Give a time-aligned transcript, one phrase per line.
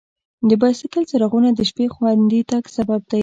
[0.49, 3.19] د بایسکل څراغونه د شپې خوندي تګ سبب دي.